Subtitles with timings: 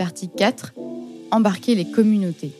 [0.00, 0.72] Partie 4.
[1.30, 2.52] Embarquer les communautés.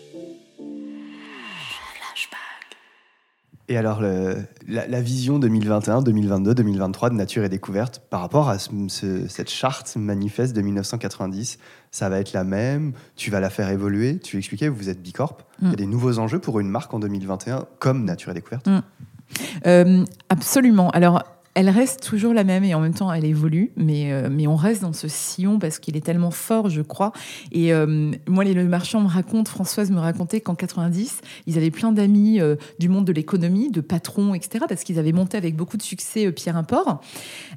[3.68, 4.36] Et alors, le-
[4.68, 9.26] la, la vision 2021, 2022, 2023 de Nature et Découverte, par rapport à ce- ce-
[9.26, 11.58] cette charte manifeste de 1990,
[11.90, 15.38] ça va être la même Tu vas la faire évoluer Tu expliquais, vous êtes Bicorp.
[15.62, 15.76] Il y a Mm.
[15.76, 18.68] des nouveaux enjeux pour une marque en 2021 comme Nature et Découverte.
[19.66, 20.90] Euh, absolument.
[20.90, 21.22] Alors,
[21.54, 24.54] elle reste toujours la même et en même temps, elle évolue, mais, euh, mais on
[24.54, 27.12] reste dans ce sillon parce qu'il est tellement fort, je crois.
[27.50, 31.72] Et euh, moi, les Le Marchand me raconte, Françoise me racontait qu'en 90, ils avaient
[31.72, 35.56] plein d'amis euh, du monde de l'économie, de patrons, etc., parce qu'ils avaient monté avec
[35.56, 37.00] beaucoup de succès Pierre Import.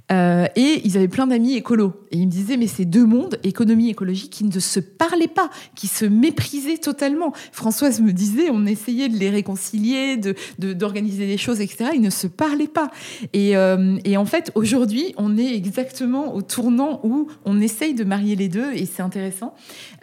[0.09, 1.93] Et ils avaient plein d'amis écolos.
[2.11, 5.49] Et ils me disaient, mais ces deux mondes, économie écologie, qui ne se parlaient pas,
[5.75, 7.33] qui se méprisaient totalement.
[7.51, 11.91] Françoise me disait, on essayait de les réconcilier, de, de- d'organiser des choses, etc.
[11.95, 12.89] Ils ne se parlaient pas.
[13.93, 18.35] Euh, et en fait, aujourd'hui, on est exactement au tournant où on essaye de marier
[18.35, 19.55] les deux et c'est intéressant.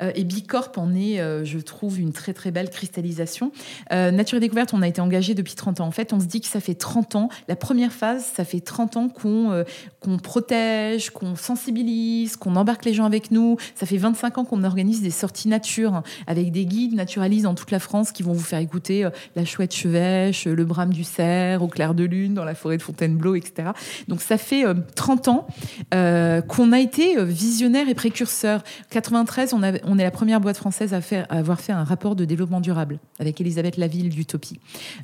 [0.03, 3.53] Euh, et Bicorp en est, euh, je trouve, une très très belle cristallisation.
[3.91, 5.87] Nature et Découverte, on a été engagé depuis 30 ans.
[5.87, 7.29] En fait, on se dit que ça fait 30 ans.
[7.49, 13.05] La première phase, ça fait 30 ans qu'on protège, qu'on sensibilise, qu'on embarque les gens
[13.05, 13.57] avec nous.
[13.75, 17.55] Ça fait 25 ans qu'on organise des sorties nature hein, avec des guides naturalistes dans
[17.55, 21.63] toute la France qui vont vous faire écouter la chouette chevêche, le brame du cerf,
[21.63, 23.70] au clair de lune, dans la forêt de Fontainebleau, etc.
[24.09, 25.47] Donc ça fait euh, 30 ans
[25.95, 28.63] euh, qu'on a été euh, visionnaire et précurseur.
[28.91, 31.01] 93, on, est la première boîte française à,
[31.35, 34.59] avoir fait un rapport de développement durable avec Elisabeth Laville d'Utopie.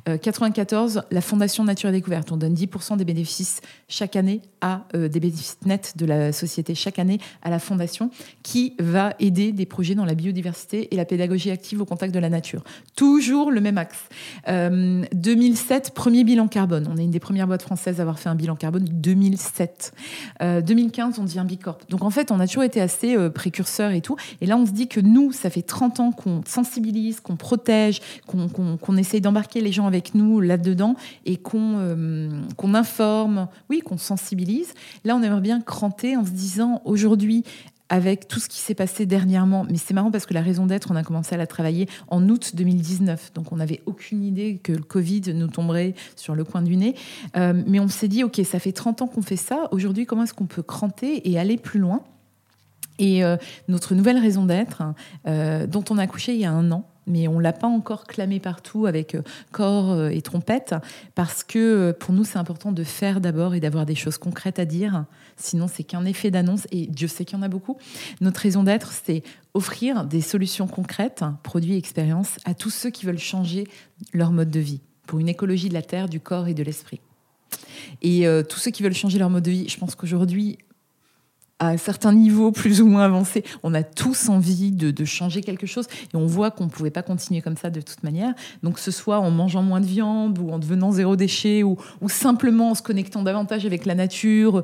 [0.09, 2.31] Euh, 94, la Fondation Nature et Découverte.
[2.31, 6.75] On donne 10% des bénéfices chaque année à euh, des bénéfices nets de la société
[6.75, 8.09] chaque année à la Fondation
[8.43, 12.19] qui va aider des projets dans la biodiversité et la pédagogie active au contact de
[12.19, 12.63] la nature.
[12.95, 13.97] Toujours le même axe.
[14.47, 16.87] Euh, 2007, premier bilan carbone.
[16.91, 19.93] On est une des premières boîtes françaises à avoir fait un bilan carbone 2007.
[20.41, 21.79] Euh, 2015, on devient Bicorp.
[21.89, 24.15] Donc en fait, on a toujours été assez euh, précurseurs et tout.
[24.41, 28.01] Et là, on se dit que nous, ça fait 30 ans qu'on sensibilise, qu'on protège,
[28.25, 34.73] qu'on essaye d'embarquer les gens avec nous là-dedans et euh, qu'on informe, oui, qu'on sensibilise.
[35.05, 37.43] Là, on aimerait bien cranter en se disant aujourd'hui,
[37.89, 40.91] avec tout ce qui s'est passé dernièrement, mais c'est marrant parce que la raison d'être,
[40.91, 44.73] on a commencé à la travailler en août 2019, donc on n'avait aucune idée que
[44.73, 46.95] le Covid nous tomberait sur le coin du nez.
[47.35, 50.23] Euh, mais on s'est dit, ok, ça fait 30 ans qu'on fait ça, aujourd'hui, comment
[50.23, 52.03] est-ce qu'on peut cranter et aller plus loin?
[52.99, 53.37] Et euh,
[53.67, 54.83] notre nouvelle raison d'être,
[55.27, 58.05] euh, dont on a accouché il y a un an, mais on l'a pas encore
[58.05, 60.75] clamé partout avec euh, corps euh, et trompette,
[61.15, 64.59] parce que euh, pour nous c'est important de faire d'abord et d'avoir des choses concrètes
[64.59, 65.05] à dire.
[65.37, 67.77] Sinon c'est qu'un effet d'annonce et Dieu sait qu'il y en a beaucoup.
[68.21, 69.23] Notre raison d'être, c'est
[69.53, 73.67] offrir des solutions concrètes, produits, expériences à tous ceux qui veulent changer
[74.13, 76.99] leur mode de vie pour une écologie de la terre, du corps et de l'esprit.
[78.01, 80.57] Et tous ceux qui veulent changer leur mode de vie, je pense qu'aujourd'hui,
[81.59, 85.65] à un certain niveau plus ou moins avancé, on a tous envie de, changer quelque
[85.65, 88.33] chose et on voit qu'on ne pouvait pas continuer comme ça de toute manière.
[88.61, 92.71] Donc ce soit en mangeant moins de viande ou en devenant zéro déchet ou, simplement
[92.71, 94.63] en se connectant davantage avec la nature.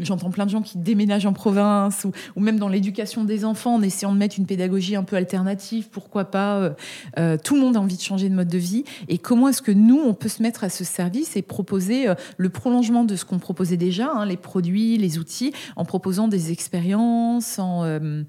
[0.00, 2.06] J'entends plein de gens qui déménagent en province
[2.36, 5.88] ou, même dans l'éducation des enfants en essayant de mettre une pédagogie un peu alternative.
[5.90, 6.70] Pourquoi pas euh,
[7.18, 9.62] euh, Tout le monde a envie de changer de mode de vie et comment est-ce
[9.62, 13.16] que nous, on peut se mettre à ce service et proposer euh, le prolongement de
[13.16, 18.22] ce qu'on proposait déjà, hein, les produits, les outils, en proposant des expériences, en euh,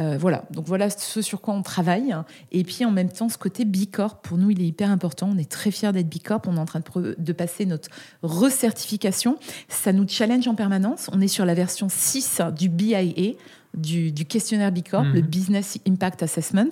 [0.00, 0.44] euh, voilà.
[0.50, 2.14] Donc voilà ce sur quoi on travaille.
[2.52, 5.30] Et puis en même temps, ce côté Bicorp, pour nous, il est hyper important.
[5.32, 6.42] On est très fiers d'être Bicorp.
[6.46, 7.88] On est en train de, passer notre
[8.22, 9.38] recertification.
[9.68, 11.08] Ça nous challenge en permanence.
[11.12, 13.34] On est sur la version 6 du BIA.
[13.76, 15.14] Du, du questionnaire Bicorp, Mhm.
[15.14, 16.70] le Business Impact Assessment.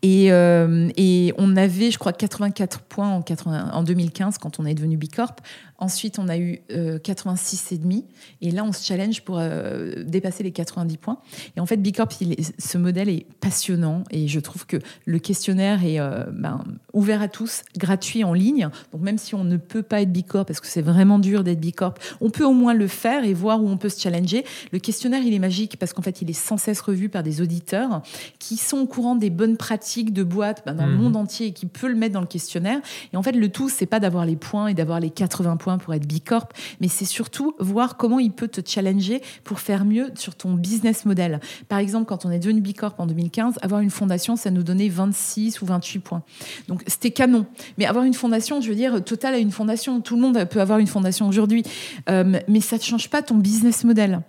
[0.00, 4.64] Et, euh, et on avait, je crois, 84 points en, 80 en 2015 quand on
[4.64, 5.36] est devenu Bicorp.
[5.82, 8.04] Ensuite, on a eu euh, 86,5.
[8.40, 11.18] Et là, on se challenge pour euh, dépasser les 90 points.
[11.56, 14.04] Et en fait, Bicorp, il est- ce modèle est passionnant.
[14.10, 14.76] Et je trouve que
[15.06, 16.62] le questionnaire est euh, ben,
[16.92, 18.68] ouvert à tous, gratuit en ligne.
[18.92, 21.60] Donc, même si on ne peut pas être Bicorp, parce que c'est vraiment dur d'être
[21.60, 24.44] Bicorp, on peut au moins le faire et voir où on peut se challenger.
[24.72, 27.40] Le questionnaire, il est magique parce qu'en fait, il est sans cesse revu par des
[27.40, 28.02] auditeurs
[28.38, 31.02] qui sont au courant des bonnes pratiques de boîte ben, dans le Mhm.
[31.02, 32.80] monde entier et qui peut le mettre dans le questionnaire.
[33.12, 35.71] Et en fait, le tout, c'est pas d'avoir les points et d'avoir les 80 points
[35.78, 36.48] pour être Bicorp,
[36.80, 41.04] mais c'est surtout voir comment il peut te challenger pour faire mieux sur ton business
[41.04, 41.40] model.
[41.68, 44.88] Par exemple, quand on est devenu Bicorp en 2015, avoir une fondation, ça nous donnait
[44.88, 46.22] 26 ou 28 points.
[46.68, 47.46] Donc c'était canon.
[47.78, 50.00] Mais avoir une fondation, je veux dire, Total a une fondation.
[50.00, 51.62] Tout le monde peut avoir une fondation aujourd'hui.
[52.08, 54.22] Euh, mais ça ne change pas ton business model.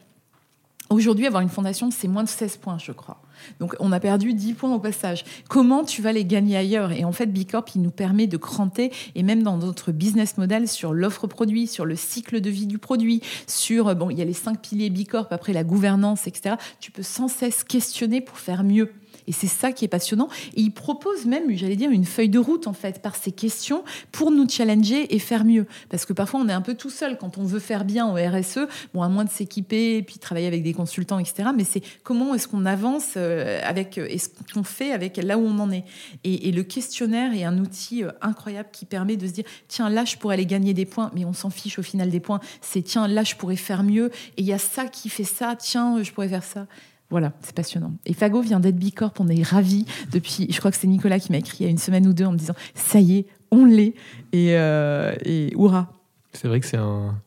[0.90, 3.23] Aujourd'hui, avoir une fondation, c'est moins de 16 points, je crois.
[3.60, 5.24] Donc on a perdu 10 points au passage.
[5.50, 6.92] Comment tu vas les gagner ailleurs?
[6.92, 10.68] Et en fait, Bicorp, il nous permet de cranter, et même dans notre business model,
[10.68, 14.26] sur l'offre produit, sur le cycle de vie du produit, sur, bon, il y a
[14.26, 16.56] les cinq piliers Bicorp, après la gouvernance, etc.
[16.80, 18.92] Tu peux sans cesse questionner pour faire mieux.
[19.28, 20.28] Et c'est ça qui est passionnant.
[20.56, 23.84] Et il propose même, j'allais dire, une feuille de route, en fait, par ces questions
[24.12, 25.66] pour nous challenger et faire mieux.
[25.90, 28.16] Parce que parfois, on est un peu tout seul quand on veut faire bien au
[28.16, 31.50] RSE, bon, à moins de s'équiper et puis travailler avec des consultants, etc.
[31.56, 35.46] Mais c'est comment est-ce qu'on avance euh, avec, et ce qu'on fait avec là où
[35.46, 35.84] on en est.
[36.24, 40.06] Et, le questionnaire est un outil euh, incroyable qui permet de se dire, tiens, là,
[40.06, 42.40] je pourrais aller gagner des points, mais on s'en fiche au final des points.
[42.62, 44.12] C'est, tiens, là, je pourrais faire mieux.
[44.38, 46.68] Et il y a ça qui fait ça, tiens, je pourrais faire ça.
[47.14, 47.94] Voilà, c'est passionnant.
[48.08, 51.32] Et Fago vient d'être Bicorp, on est ravis depuis, je crois que c'est Nicolas qui
[51.32, 53.28] m'a écrit il y a une semaine ou deux en me disant ça y est,
[53.52, 53.94] on l'est
[54.32, 55.94] et, euh, et hurrah.
[56.32, 57.22] C'est vrai que c'est un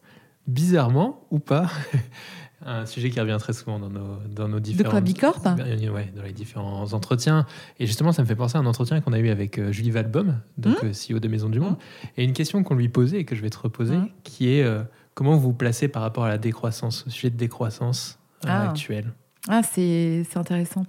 [0.48, 1.70] bizarrement ou pas
[2.66, 4.88] un sujet qui revient très souvent dans nos, dans nos différents.
[4.88, 5.40] De quoi Bicorp?
[5.94, 7.46] Ouais, dans les différents entretiens.
[7.78, 9.92] Et justement, ça me fait penser à un entretien qu'on a eu avec euh, Julie
[9.92, 11.14] Valbom, donc mmh.
[11.14, 11.74] CEO de Maison du Monde.
[11.74, 12.06] Mmh.
[12.16, 14.08] Et une question qu'on lui posait et que je vais te reposer, mmh.
[14.24, 14.82] qui est euh,
[15.14, 18.70] comment vous vous placez par rapport à la décroissance, au sujet de décroissance ah.
[18.70, 19.12] actuelle?
[19.48, 20.84] Ah, c'est intéressant.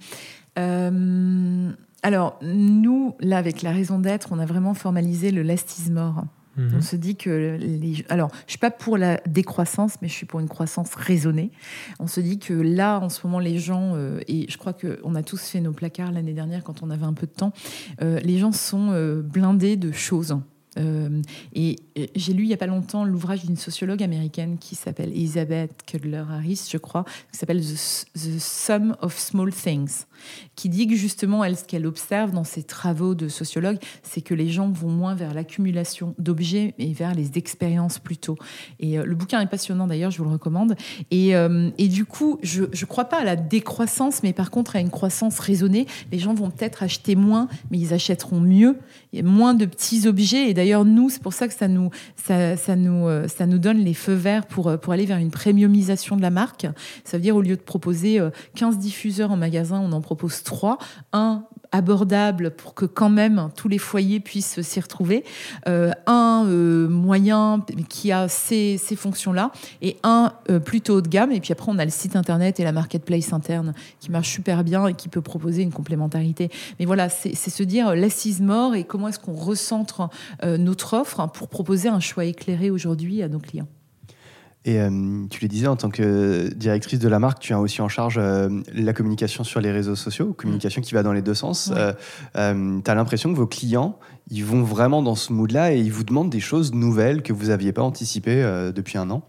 [0.58, 1.70] Euh,
[2.02, 6.24] alors, nous, là, avec la raison d'être, on a vraiment formalisé le last is more.
[6.56, 6.74] Mhm.
[6.78, 8.04] On se dit que les...
[8.08, 11.52] Alors, je suis pas pour la décroissance, mais je suis pour une croissance raisonnée.
[12.00, 15.14] On se dit que là, en ce moment, les gens, euh, et je crois qu'on
[15.14, 17.52] a tous fait nos placards l'année dernière quand on avait un peu de temps,
[18.02, 20.36] euh, les gens sont blindés de choses.
[20.78, 21.22] Euh,
[21.54, 21.76] et
[22.14, 26.68] j'ai lu il n'y a pas longtemps l'ouvrage d'une sociologue américaine qui s'appelle Elizabeth Kudler-Harris,
[26.70, 30.04] je crois, qui s'appelle The, Sum of Small Things,
[30.56, 34.34] qui dit que justement, elle, ce qu'elle observe dans ses travaux de sociologue, c'est que
[34.34, 38.36] les gens vont moins vers l'accumulation d'objets et vers les expériences plutôt.
[38.80, 40.76] Et euh, le bouquin est passionnant d'ailleurs, je vous le recommande.
[41.10, 44.76] Et, euh, et du coup, je ne crois pas à la décroissance, mais par contre
[44.76, 45.86] à une croissance raisonnée.
[46.12, 48.76] Les gens vont peut-être acheter moins, mais ils achèteront mieux,
[49.12, 50.50] et moins de petits objets.
[50.50, 53.78] Et d'ailleurs, nous, c'est pour ça que ça nous, ça, nous, euh, ça nous donne
[53.78, 56.66] les feux verts pour, pour aller vers une premiumisation de la marque.
[57.04, 58.20] Ça veut dire, au lieu de proposer
[58.54, 60.78] 15 diffuseurs en magasin, on en propose trois.
[61.12, 65.24] Un abordable pour que quand même tous les foyers puissent s'y retrouver,
[65.66, 71.08] euh, un euh, moyen qui a ces, ces fonctions-là et un euh, plutôt haut de
[71.08, 71.32] gamme.
[71.32, 74.64] Et puis après, on a le site internet et la marketplace interne qui marche super
[74.64, 76.50] bien et qui peut proposer une complémentarité.
[76.78, 80.08] Mais voilà, c'est se dire l'assise mort et comment est-ce qu'on recentre
[80.42, 83.66] notre offre pour proposer un choix éclairé aujourd'hui à nos clients.
[84.64, 84.90] Et euh,
[85.30, 88.18] tu le disais, en tant que directrice de la marque, tu as aussi en charge
[88.18, 91.72] euh, la communication sur les réseaux sociaux, communication qui va dans les deux sens.
[91.76, 91.92] Euh,
[92.34, 93.98] tu as l'impression que vos clients,
[94.30, 97.46] ils vont vraiment dans ce mood-là et ils vous demandent des choses nouvelles que vous
[97.46, 98.42] n'aviez pas anticipées
[98.74, 99.22] depuis un an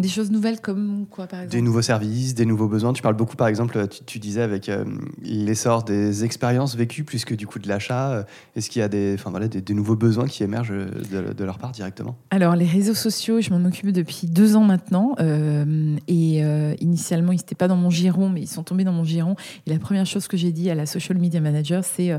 [0.00, 2.92] des choses nouvelles comme quoi, par exemple Des nouveaux services, des nouveaux besoins.
[2.92, 4.84] Tu parles beaucoup, par exemple, tu, disais avec euh,
[5.22, 8.10] l'essor des expériences vécues plus que du coup de l'achat.
[8.10, 8.22] Euh,
[8.56, 11.72] est-ce qu'il y a des, enfin, voilà, des, nouveaux besoins qui émergent de, leur part
[11.72, 12.16] directement?
[12.30, 15.14] Alors, les réseaux sociaux, je m'en occupe depuis deux ans maintenant.
[15.20, 16.40] Euh, et
[16.80, 19.36] initialement, ils n'étaient pas dans mon giron, mais ils sont tombés dans mon giron.
[19.66, 22.12] Et la première chose que j'ai dit à la social media manager, c'est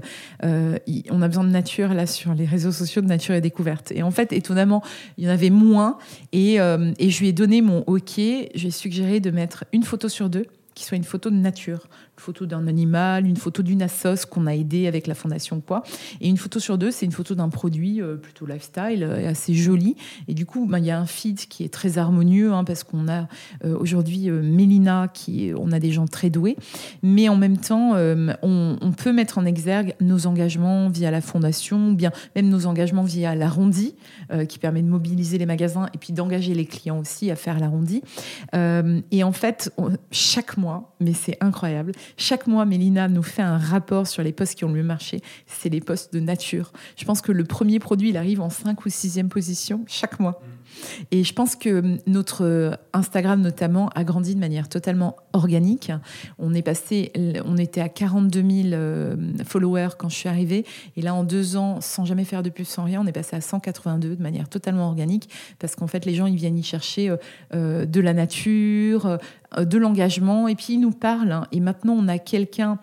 [0.44, 3.92] on a besoin de nature là sur les réseaux sociaux, de nature et découverte.
[3.92, 4.84] Et en fait, étonnamment,
[5.18, 5.98] il y en avait moins.
[6.32, 10.30] Et, et je lui ai donné mon OK, j'ai suggéré de mettre une photo sur
[10.30, 11.88] deux qui soit une photo de nature
[12.22, 15.84] photo d'un animal, une photo d'une assos qu'on a aidé avec la fondation quoi.
[16.22, 19.54] Et une photo sur deux, c'est une photo d'un produit euh, plutôt lifestyle, euh, assez
[19.54, 19.96] joli.
[20.28, 22.84] Et du coup, ben, il y a un feed qui est très harmonieux hein, parce
[22.84, 23.28] qu'on a
[23.66, 26.56] euh, aujourd'hui Mélina, qui, on a des gens très doués,
[27.02, 27.94] mais en même temps,
[28.44, 33.34] on, peut mettre en exergue nos engagements via la fondation, bien même nos engagements via
[33.36, 33.96] l'arrondi,
[34.48, 38.04] qui permet de mobiliser les magasins et puis d'engager les clients aussi à faire l'arrondi.
[38.54, 39.74] et en fait,
[40.12, 44.56] chaque mois, mais c'est incroyable, chaque mois, Mélina nous fait un rapport sur les postes
[44.56, 45.22] qui ont le mieux marché.
[45.46, 46.72] C'est les postes de nature.
[46.98, 50.42] Je pense que le premier produit, il arrive en 5 ou 6e position chaque mois.
[51.12, 55.92] Et je pense que notre Instagram, notamment, a grandi de manière totalement organique.
[56.40, 57.12] On est passé,
[57.46, 60.66] on était à 42 000 euh, followers quand je suis arrivée.
[60.96, 63.36] Et là, en deux ans, sans jamais faire de pub, sans rien, on est passé
[63.36, 65.30] à 182 de manière totalement organique.
[65.60, 67.18] Parce qu'en fait, les gens, ils viennent y chercher euh,
[67.54, 69.18] euh, de la nature,
[69.58, 70.48] de l'engagement.
[70.48, 71.32] Et puis, ils nous parlent.
[71.32, 71.48] Hein.
[71.52, 72.80] Et maintenant, on a quelqu'un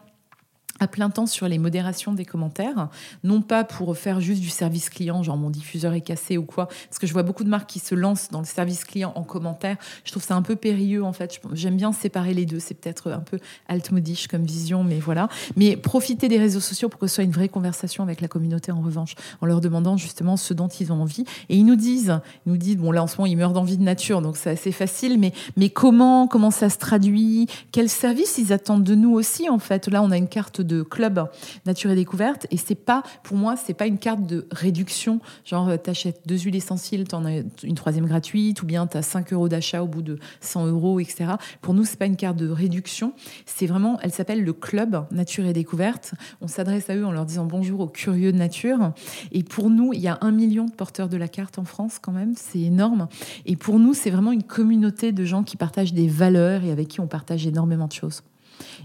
[0.80, 2.88] à plein temps sur les modérations des commentaires,
[3.24, 6.66] non pas pour faire juste du service client, genre mon diffuseur est cassé ou quoi,
[6.66, 9.22] parce que je vois beaucoup de marques qui se lancent dans le service client en
[9.22, 9.76] commentaire.
[10.04, 11.40] Je trouve ça un peu périlleux en fait.
[11.52, 12.60] J'aime bien séparer les deux.
[12.60, 15.28] C'est peut-être un peu altmodiche comme vision, mais voilà.
[15.56, 18.72] Mais profiter des réseaux sociaux pour que ce soit une vraie conversation avec la communauté
[18.72, 21.24] en revanche, en leur demandant justement ce dont ils ont envie.
[21.48, 23.78] Et ils nous disent, ils nous disent, bon là en ce moment ils meurent d'envie
[23.78, 28.38] de nature, donc c'est assez facile, mais, mais comment, comment ça se traduit, quels services
[28.38, 29.88] ils attendent de nous aussi en fait?
[29.88, 31.28] Là on a une carte de club
[31.66, 32.46] nature et découverte.
[32.52, 35.20] Et c'est pas, pour moi, c'est pas une carte de réduction.
[35.44, 39.32] Genre, euh, t'achètes deux huiles essentielles, t'en as une troisième gratuite, ou bien t'as 5
[39.32, 41.32] euros d'achat au bout de 100 euros, etc.
[41.60, 43.12] Pour nous, c'est pas une carte de réduction.
[43.46, 46.12] C'est vraiment, elle s'appelle le club nature et découverte.
[46.40, 48.92] On s'adresse à eux en leur disant bonjour aux curieux de nature.
[49.32, 51.98] Et pour nous, il y a un million de porteurs de la carte en France
[52.00, 52.34] quand même.
[52.36, 53.08] C'est énorme.
[53.46, 56.88] Et pour nous, c'est vraiment une communauté de gens qui partagent des valeurs et avec
[56.88, 58.22] qui on partage énormément de choses.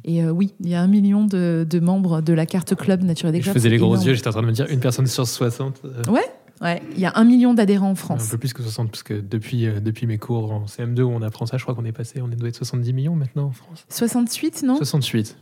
[0.05, 3.29] Et euh, oui, il y a un million de, membres de la carte club Nature
[3.29, 3.55] et Découverte.
[3.55, 5.81] Je faisais les gros yeux, j'étais en train de me dire une personne sur 60.
[5.85, 6.11] Euh.
[6.11, 6.21] Ouais,
[6.61, 8.27] Ouais, il y a un million d'adhérents en France.
[8.27, 11.09] Un peu plus que 60, parce que depuis, euh, depuis mes cours en CM2 où
[11.09, 13.47] on apprend ça, je crois qu'on est passé, on est doit être 70 millions maintenant
[13.47, 13.85] en France.
[13.89, 14.77] 68, non?
[14.77, 15.35] 68.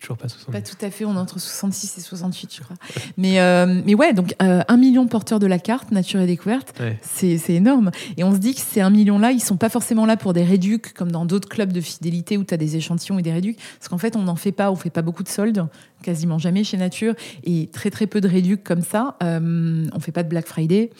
[0.00, 2.76] Toujours pas Pas tout à fait, on est entre 66 et 68, je crois.
[3.16, 6.26] Mais, euh, mais ouais, donc euh, un million de porteurs de la carte Nature et
[6.26, 7.90] Découverte, c'est énorme.
[8.16, 10.44] Et on se dit que ces un million-là, ils sont pas forcément là pour des
[10.44, 13.58] réducs, comme dans d'autres clubs de fidélité où tu as des échantillons et des réducs.
[13.78, 15.66] Parce qu'en fait, on n'en fait pas, on fait pas beaucoup de soldes,
[16.02, 17.14] quasiment jamais chez Nature,
[17.44, 19.16] et très très peu de réducs comme ça.
[19.22, 20.90] Euh, on fait pas de Black Friday.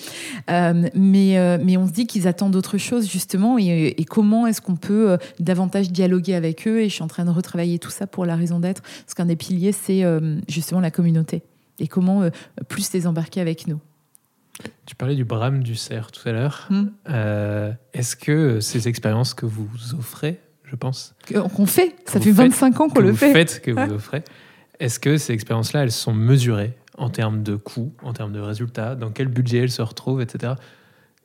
[0.50, 4.61] Euh, mais, mais on se dit qu'ils attendent autre chose, justement, et, et comment est-ce
[4.61, 6.81] qu'on peut davantage dialoguer avec eux.
[6.81, 9.26] Et je suis en train de retravailler tout ça pour la raison d'être parce qu'un
[9.26, 11.42] des piliers, c'est euh, justement la communauté.
[11.78, 12.30] Et comment euh,
[12.68, 13.80] plus les embarquer avec nous.
[14.87, 16.66] Tu parlais du brame du cerf tout à l'heure.
[16.71, 16.87] Hmm.
[17.11, 19.68] Euh, est-ce que ces expériences que vous
[19.99, 23.33] offrez, je pense Qu'on fait, ça fait 25 ans qu'on le fait.
[23.33, 24.23] Faites, que vous offrez.
[24.80, 28.95] Est-ce que ces expériences-là, elles sont mesurées en termes de coûts, en termes de résultats,
[28.95, 30.54] dans quel budget elles se retrouvent, etc.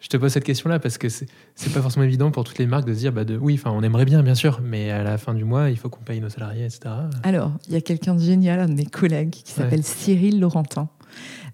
[0.01, 1.27] Je te pose cette question-là parce que c'est
[1.73, 3.83] pas forcément évident pour toutes les marques de se dire bah de, oui, enfin on
[3.83, 6.29] aimerait bien, bien sûr, mais à la fin du mois, il faut qu'on paye nos
[6.29, 6.81] salariés, etc.
[7.21, 10.89] Alors, il y a quelqu'un de génial, un de mes collègues, qui s'appelle Cyril Laurentin,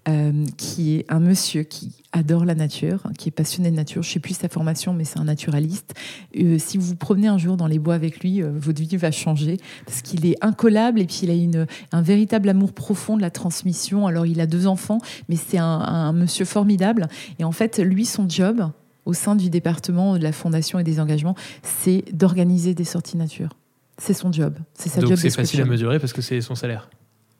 [0.08, 4.02] euh, qui est un monsieur qui adore la nature, qui est passionné de nature.
[4.02, 5.94] Je ne sais plus sa formation, mais c'est un naturaliste.
[6.36, 8.96] Euh, si vous vous promenez un jour dans les bois avec lui, euh, votre vie
[8.96, 13.16] va changer parce qu'il est incollable et puis il a une, un véritable amour profond
[13.16, 14.06] de la transmission.
[14.06, 14.98] Alors il a deux enfants,
[15.28, 17.08] mais c'est un, un monsieur formidable.
[17.38, 18.70] Et en fait, lui, son job
[19.04, 23.50] au sein du département de la fondation et des engagements, c'est d'organiser des sorties nature.
[23.96, 24.54] C'est son job.
[24.74, 25.18] C'est sa Donc job.
[25.18, 26.88] C'est facile à mesurer parce que c'est son salaire.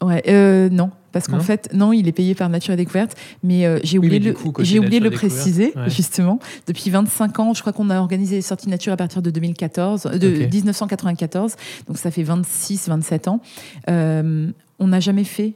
[0.02, 3.66] Ouais, euh, non, parce qu'en fait, non, il est payé par Nature et Découverte, mais
[3.66, 6.38] euh, j'ai oublié, de, j'ai oublié le préciser, justement.
[6.66, 10.06] Depuis 25 ans, je crois qu'on a organisé les sorties nature à partir de 2014,
[10.06, 11.56] euh, de 1994,
[11.88, 13.40] donc ça fait 26, 27 ans.
[13.88, 15.54] on n'a jamais fait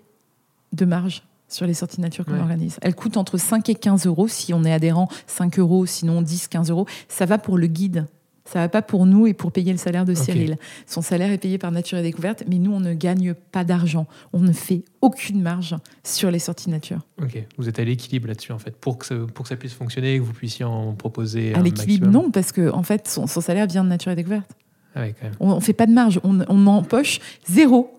[0.73, 2.79] de marge sur les sorties nature qu'on organise.
[2.83, 6.49] Elles coûtent entre 5 et 15 euros si on est adhérent, 5 euros, sinon 10,
[6.49, 6.87] 15 euros.
[7.09, 8.07] Ça va pour le guide
[8.53, 10.59] ça va pas pour nous et pour payer le salaire de Cyril.
[10.87, 14.07] Son salaire est payé par Nature et Découverte, mais nous, on ne gagne pas d'argent.
[14.35, 16.99] On ne fait aucune marge sur les sorties nature.
[17.23, 19.73] Ok, vous êtes à l'équilibre là-dessus, en fait, pour que, ça, pour que ça puisse
[19.73, 21.55] fonctionner et que vous puissiez en proposer.
[21.55, 24.51] À l'équilibre, non, parce que en fait, son, salaire vient de Nature et Découverte.
[24.95, 25.33] Ah quand même.
[25.41, 27.91] On ne fait pas de marge, on, on empoche zéro.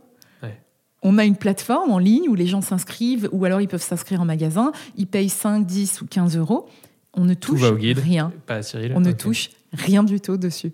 [1.05, 4.21] On a une plateforme en ligne où les gens s'inscrivent ou alors ils peuvent s'inscrire
[4.21, 6.65] en magasin, ils payent 5, 10 ou 15 euros.
[7.13, 8.31] On ne touche rien.
[8.45, 8.93] Pas Cyril.
[8.95, 10.73] On ne touche rien du tout dessus.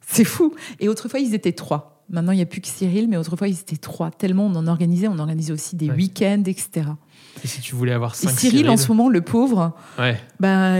[0.00, 0.54] C'est fou.
[0.80, 1.97] Et autrefois, ils étaient trois.
[2.10, 4.10] Maintenant, il n'y a plus que Cyril, mais autrefois, ils étaient trois.
[4.10, 6.86] Tellement on en organisait, on organisait aussi des week-ends, etc.
[7.44, 10.16] Et si tu voulais avoir cinq Cyril, en ce moment, le pauvre, ouais.
[10.40, 10.74] bah,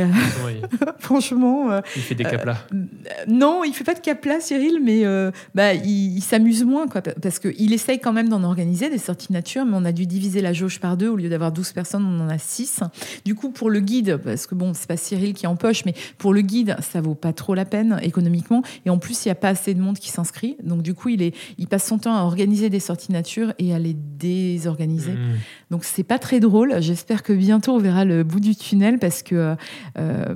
[0.99, 1.71] franchement.
[1.71, 2.59] Euh, il fait des caplas.
[2.75, 2.85] Euh,
[3.29, 7.39] non, il fait pas de caplas, Cyril, mais euh, bah, il, s'amuse moins, quoi, parce
[7.39, 10.53] qu'il essaye quand même d'en organiser des sorties nature, mais on a dû diviser la
[10.53, 11.09] jauge par deux.
[11.09, 12.81] Au lieu d'avoir 12 personnes, on en a 6.
[13.25, 16.33] Du coup, pour le guide, parce que bon, c'est pas Cyril qui empoche, mais pour
[16.35, 18.63] le guide, ça vaut pas trop la peine économiquement.
[18.85, 20.57] Et en plus, il n'y a pas assez de monde qui s'inscrit.
[20.63, 23.75] Donc, du coup, il, est, il passe son temps à organiser des sorties nature et
[23.75, 25.13] à les désorganiser.
[25.13, 25.39] Mmh.
[25.71, 29.23] Donc, c'est pas très drôle J'espère que bientôt on verra le bout du tunnel parce
[29.23, 29.57] que
[29.99, 30.35] euh,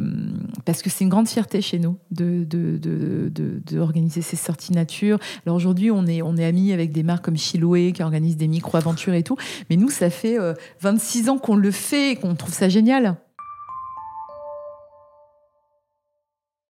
[0.65, 4.73] parce que c'est une grande fierté chez nous de de, de, de, organiser ces sorties
[4.73, 5.19] nature.
[5.47, 8.49] Alors aujourd'hui, on est on est amis avec des marques comme Chiloé qui organisent des
[8.49, 9.37] micro-aventures et tout.
[9.71, 10.37] Mais nous, ça fait
[10.81, 13.17] 26 euh, ans qu'on le fait et qu'on trouve ça génial.